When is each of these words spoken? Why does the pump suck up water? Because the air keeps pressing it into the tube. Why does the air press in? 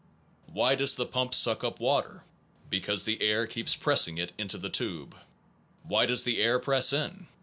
Why 0.47 0.73
does 0.73 0.95
the 0.95 1.05
pump 1.05 1.35
suck 1.35 1.63
up 1.63 1.79
water? 1.79 2.23
Because 2.71 3.03
the 3.03 3.21
air 3.21 3.45
keeps 3.45 3.75
pressing 3.75 4.17
it 4.17 4.33
into 4.35 4.57
the 4.57 4.67
tube. 4.67 5.15
Why 5.83 6.07
does 6.07 6.23
the 6.23 6.41
air 6.41 6.57
press 6.57 6.91
in? 6.91 7.27